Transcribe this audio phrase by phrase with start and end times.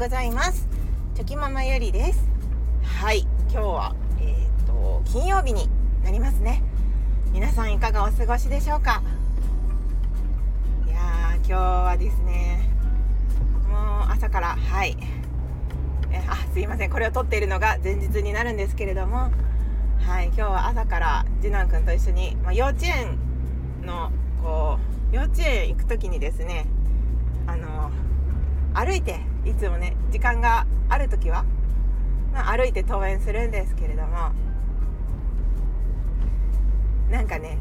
[0.00, 0.66] ございます。
[1.14, 2.26] チョキママゆりです。
[2.82, 5.68] はい今日はえっ、ー、と金曜日に
[6.02, 6.62] なりますね。
[7.32, 9.02] 皆さんいかがお過ごしでしょうか？
[10.86, 12.66] いやー今日はですね
[13.68, 14.96] もう朝からはい。
[16.10, 16.90] えあすいません。
[16.90, 19.30] これを撮っているのが前日になるんですけれども
[19.98, 23.18] はい今日は朝から次男くんと一緒に、まあ、幼稚園
[23.84, 24.10] の
[24.42, 24.78] こ
[25.12, 26.64] う幼稚園行く時にですね
[27.46, 27.90] あの
[28.72, 31.44] 歩いていつもね時間がある時は、
[32.32, 34.32] まあ、歩いて登園するんですけれども
[37.10, 37.58] なんかね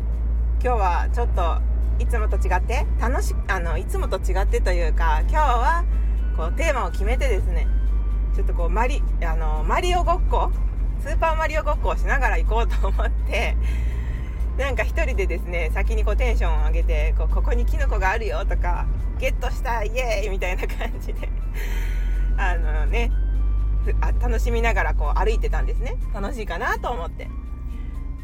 [0.62, 1.62] 今日はちょっと
[2.00, 5.86] いつもと違って楽しあのいつもと違ってというか今日は
[6.38, 7.68] こうテーマを決めてですね
[8.36, 10.52] ちょっとこうマリあのマリオごっこ
[11.02, 13.58] スーパーマリオごっこをしながら行こうと思って
[14.58, 18.86] なんか一人でですね先にこうテンションを上げてこうここにキノコがあるよとか
[19.18, 21.30] ゲットしたイエーイみたいな感じで
[22.38, 23.12] あのね
[24.02, 25.96] あ楽しみながらこう歩いてたんですね。
[26.14, 27.28] 楽しいかなと思って。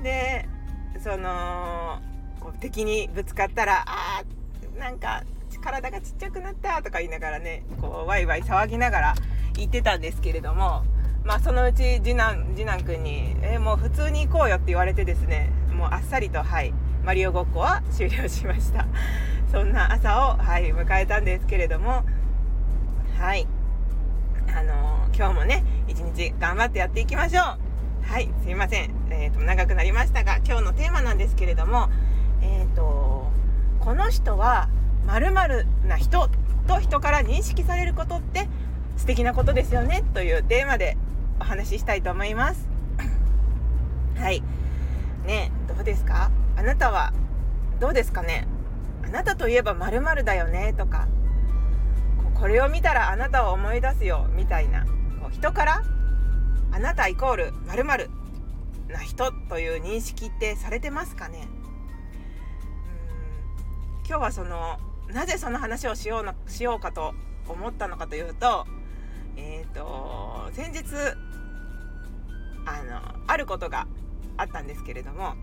[0.04, 0.48] で
[1.04, 2.00] その
[2.40, 5.24] こう敵にぶつかったらあーなんか
[5.66, 9.16] 体がちっちゃくなったとか言いながらねこうワイワイ騒ぎながら
[9.58, 10.84] 行ってたんですけれども
[11.24, 16.72] まあそのうち次男次男君に「えもう普通に行こうよ」って言われてですねもうあっさりとはい
[17.04, 18.86] マリオごっこは終了しました。
[19.52, 22.04] そんな朝をはい迎えたんですけれども
[23.18, 23.48] はい。
[24.48, 27.44] あのー、今日もね一日頑張ってやっていきましょう。
[28.08, 31.90] はいすいません、えーと、長くなりましたが今日のテーマなんですけれども
[32.42, 33.32] えっ、ー、と
[33.80, 34.70] この人は
[35.08, 36.30] まるな人
[36.68, 38.48] と人から認識されることって
[38.98, 40.98] 素敵なことですよねというテーマで
[41.40, 42.68] お話ししたいと思います。
[44.20, 44.44] はい。
[45.26, 46.30] ねどうですか？
[46.58, 47.12] あなたは
[47.80, 48.48] どうですかね？
[49.04, 51.08] あなたといえばまるだよねとか
[52.40, 54.86] これを見たらあなたを思い出すよみたいな。
[55.22, 55.84] こう人から
[56.72, 58.10] あなたイコールまる
[58.88, 61.48] な人という認識ってされてますかね？
[64.00, 64.08] うん。
[64.08, 64.78] 今日はその
[65.12, 67.14] なぜその話をしようのしようかと
[67.48, 68.66] 思ったのかというと
[69.38, 70.84] えっ、ー、と先日
[72.66, 73.88] あのあることが
[74.38, 75.36] あったんですけれども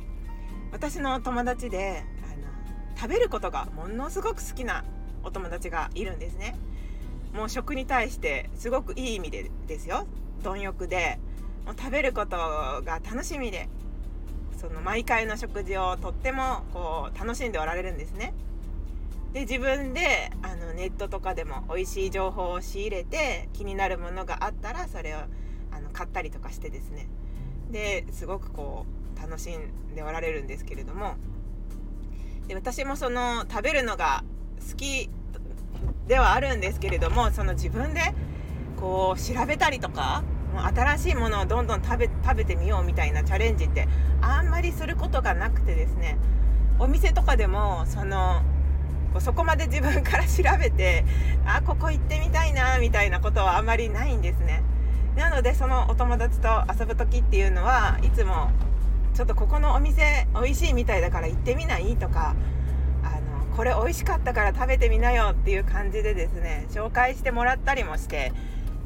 [0.73, 4.85] 私の友達であの食べることがものすごく好きな
[5.23, 6.57] お友達がいるんですね。
[7.33, 10.07] もう食に対してすごくいい意味でですよ。
[10.43, 11.19] 貪欲で
[11.65, 13.69] もう食べることが楽しみで
[14.61, 18.35] その毎回の食事をとってもこう楽しんでおられるんですね。
[19.33, 25.19] で自分であのネットとかでも美味しい情報を仕入れて気になるものがあったらそれを
[25.71, 27.09] あの買ったりとかしてですね。
[27.71, 28.85] ですごくこ
[29.17, 31.17] う楽しんでおられるんですけれども。
[32.47, 34.25] で私もその食べるのが
[34.69, 35.09] 好き
[36.09, 38.01] ではあるんですけれどもその自分で
[38.77, 40.23] こう調べたりとか
[40.75, 43.89] 新しいものをどんどん食べ食べてみようみたいなチャレンジって
[44.21, 46.19] あんまりすることがなくてですね
[46.79, 48.43] お店とかでもその
[49.21, 51.05] そこまで自分から調べて
[51.47, 54.63] あここ行ってみたいなみたいなことはあんまりないんですね。
[55.17, 56.49] なのでそのお友達と
[56.79, 58.51] 遊ぶ時っていうのはいつも
[59.13, 62.35] ちょっとここのお店美味しいみたいだから行ってみないとか
[63.57, 68.33] これ美味しかったから食べてみなよっていう感じでですね紹介してもらったりもして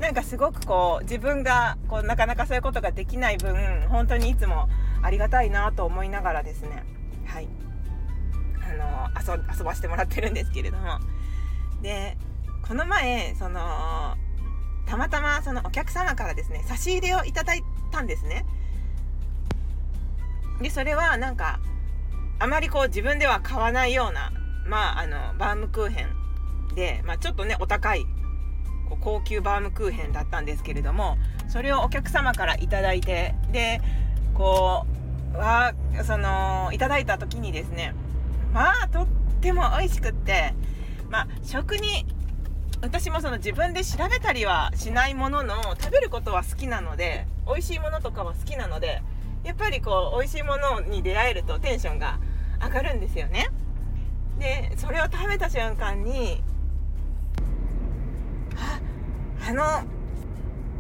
[0.01, 3.55] なんかすごくこう自分がこうなかなかそういうことができない分
[3.89, 4.69] 本当にいつも
[5.03, 6.85] ありがたいなと思いながらですね
[7.27, 7.49] はい。
[8.69, 10.99] あの遊ばしてもらってるんですけれども。
[11.83, 12.17] で
[12.67, 14.17] この前その
[14.87, 17.63] たまたまそのお客様からですね差し入れをいただい
[17.93, 18.45] たんですね。
[20.61, 21.61] でそれはなんか
[22.39, 24.33] あまりこう自分では買わないような
[24.67, 28.07] まああのバームクーヘンで、まあ、ちょっとねお高い
[28.89, 31.17] こう高級バームクーヘンだったんですけれども
[31.49, 33.81] それをお客様から頂いてで
[34.35, 34.87] こ
[35.35, 37.95] うはそのいただいた時にですね
[38.53, 39.07] まあとっ
[39.41, 40.55] ても美味しくって
[41.11, 42.07] まあ食に
[42.83, 49.03] 私もその自分で調べたりはしないものの食べることは好きなので美味しいものとかは好きなので
[49.45, 52.19] やっぱりこう美味しいものに出会えるとテンションが
[52.63, 53.49] 上がるんですよね。
[54.39, 56.43] でそれを食べた瞬間に
[58.57, 58.81] あ
[59.49, 59.87] あの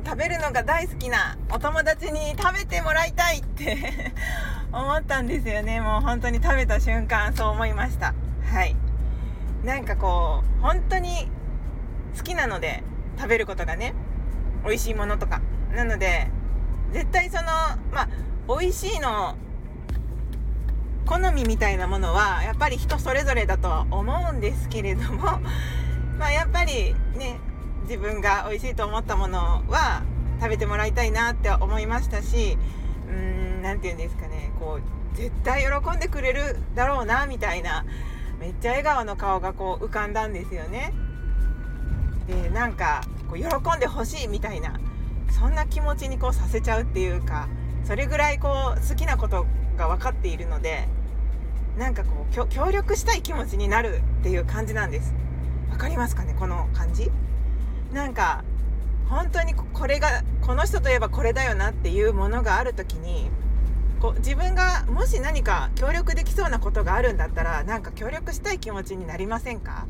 [0.04, 4.12] 食べるのが大好きなお友達に食べてもらいたいって
[4.72, 5.80] 思ったんですよね。
[5.80, 8.14] もう本当に食べた瞬間そう思いました。
[8.52, 8.76] はい。
[9.64, 11.28] なんかこう本当に
[12.16, 12.84] 好きなので
[13.16, 13.94] 食べることがね
[14.64, 15.40] 美味しいものとか。
[15.74, 16.28] なので
[16.92, 17.42] 絶対その
[17.92, 18.08] まあ
[18.48, 19.36] 美味しいの
[21.06, 25.40] 好みみたいなものはやっぱり人それぞれだとは思うんですけれども
[26.18, 27.38] まあやっぱりね
[27.82, 30.02] 自分が美味しいと思ったものは
[30.40, 32.58] 食べてもらいたいなって思いましたし
[33.08, 33.14] うー
[33.58, 37.84] ん何て言うんですかねこう絶対喜んでくれるだろうなみたいな
[38.40, 40.92] めっちゃ笑顔の顔がこう浮かんだんですよね。
[42.26, 43.00] でなんか
[43.30, 44.78] こう喜んでほしいみたいな
[45.30, 47.48] そんな気持ちにこうさせちゃうっていうか
[47.84, 50.88] それぐらいこう好きなことが分かっているので
[51.76, 55.14] なんかこう協力したい気持ちになるっていう感じなんです。
[55.70, 57.10] 分かりますかねこの感じ？
[57.92, 58.44] なんか
[59.08, 63.30] 本当にこれがこの人といえばこれだよなっていうものがある時に
[64.00, 69.86] こう自分がもし何か協力できそうなことがあるんだったらなんか協力したい気持ちになりませんか？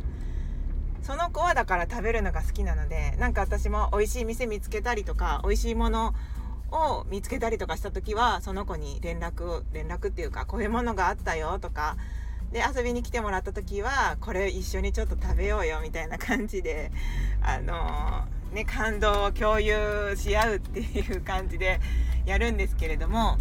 [1.02, 6.14] その子はだから食べるのが好きなのでなんか私も美味しい店見つけたりとか美味しいもの
[6.70, 11.96] を見つけたりとかした時はその子に連絡連絡っていうかこういうものがあったよとか
[12.52, 16.90] で遊びに来てもらった時はこれ一緒にちょっと食べようよみたいな感じで
[17.42, 21.80] あのー、ね感動を共有し合うっていう感じで
[22.24, 23.38] やるんですけれども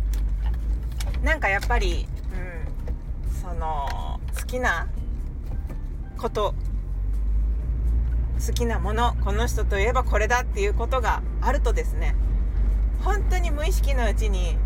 [1.23, 2.07] なんかやっぱり、
[3.27, 4.87] うん、その好きな
[6.17, 6.53] こと
[8.45, 12.15] 好きなものこの人といえばこれだっていうことがあるとですね
[13.05, 14.57] 本当に無意識のうちに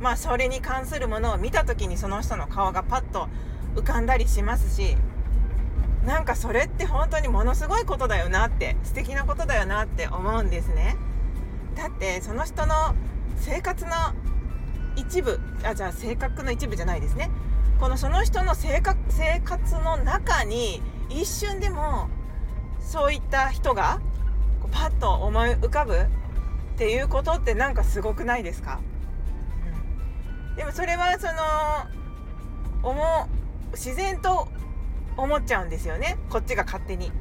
[0.00, 3.28] まあそれに関するものを見た時にその人の顔がパッと
[3.76, 4.96] 浮かんだりしますし
[6.06, 10.96] なんかそれって本当にものすごいことだよなって素敵なことだよなって思うんですね。
[11.76, 12.74] だってその人の
[13.36, 13.90] 生活の
[14.96, 17.30] 一部あじゃあ性格の一部じゃないですね。
[17.78, 22.08] このその人の生活生活の中に一瞬でも
[22.80, 24.00] そういった人が
[24.72, 26.06] パッと思い浮かぶ
[26.72, 28.80] っていうことってなんかすごくないですか、
[30.50, 31.26] うん、でもそれはそ
[32.82, 33.28] の思
[33.72, 34.48] 自然と
[35.16, 36.18] 思っちゃうんですよね。
[36.30, 37.12] こっちが勝手に。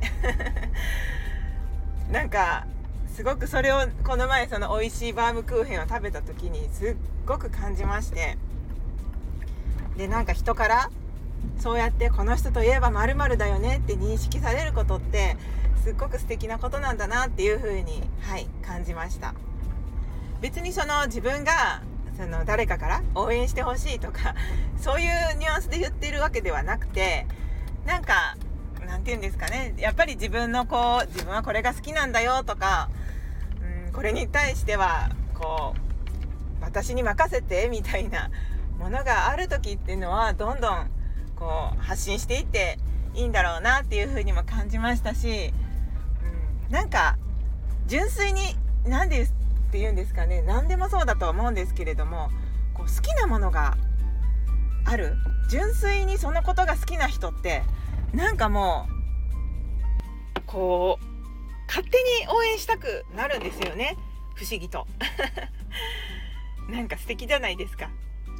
[2.09, 2.65] なんか
[3.07, 6.95] すごくそれをこの前その美味しいバームクーヘンを食べた時にすっ
[7.25, 8.37] ごく感じまして。
[9.97, 10.89] でなんか人から
[11.59, 15.37] そうやってこの人といえばまるだよねって認識されることって
[15.83, 19.33] すっごく素敵なことなんだなっていう風にはい感じました。
[20.41, 21.81] 別にその自分が
[22.17, 24.35] その誰かから応援してほしいとか
[24.81, 27.27] そういうニュアンスで言ってるわけではなくて
[27.85, 28.35] なんか
[28.87, 29.73] 何て言うんですかね。
[29.77, 32.89] やっぱり自分のこう自分はこれが好きなんだよとか、
[33.85, 38.29] うん、これに対してはこう私に任せてみたいな
[38.79, 40.91] ものがある時っていうのはどんどん
[41.41, 42.77] こう発信していって
[43.15, 45.51] いいんだろうなっていうふうにも感じましたし、
[46.67, 47.17] うん、なんか
[47.87, 48.41] 純粋に
[48.85, 49.27] 何でっ
[49.71, 52.29] て言うんですかね何でもそうだと思うんですけれども
[52.75, 53.75] こう好きなものが
[54.85, 55.15] ある
[55.49, 57.63] 純粋にそのことが好きな人って
[58.13, 58.87] なんかも
[60.37, 61.05] うこう
[61.67, 63.97] 勝手に応援したくなるんですよね
[64.35, 64.85] 不思議と。
[66.69, 67.89] なんか素敵じゃないですか。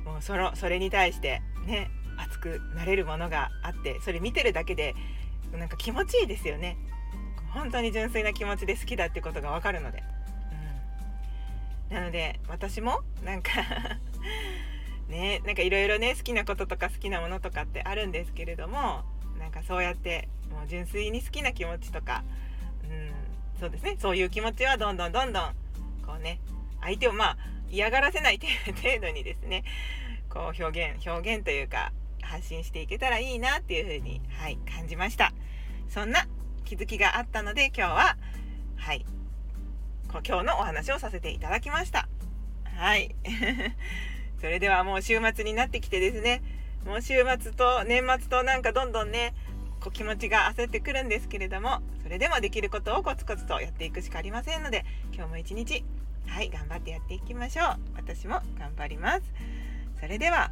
[0.05, 1.89] もうそのそれに対してね。
[2.41, 4.95] くなれるものがあってそれ見てるだけで
[5.53, 6.77] なんか気持ちいいですよね。
[7.53, 10.03] 本当に純粋な気持ちで好きだってことがわかるので、
[11.89, 13.51] うん、なので私もなんか
[15.09, 19.03] ねなんかいろいろね好きなこととか好きなものとかってあるんですけれども
[19.37, 22.23] なんかそうやってもう純粋に好きな気持ちとか、
[22.83, 23.11] うん、
[23.59, 23.97] そうですね。
[23.99, 25.55] そういう気持ちはどんどんどんどん
[26.05, 26.39] こうね
[26.79, 27.37] 相手をまあ
[27.69, 28.39] 嫌がらせない
[28.81, 29.63] 程度にですね
[30.29, 31.91] こう表現表現というか
[32.21, 35.33] 発信していけたらいいなっていうふうに、はい、感じました。
[35.89, 36.27] そんな
[36.63, 38.17] 気づきがあったので今日は
[38.77, 39.05] はい
[40.09, 42.07] 今日のお話をさせていただきました。
[42.65, 43.15] はい。
[44.39, 46.41] それではもう週末になってきてですね
[46.85, 49.35] もう週末と年末となんかどんどんね
[49.79, 55.85] こう気持ちが焦ってくるんですけれどもそれでもできることをコツコツとやっていくしかありませんので今日も一日
[56.27, 57.79] はい頑張ってやっていきましょう。
[57.95, 59.21] 私も頑張ります。
[59.99, 60.51] それでは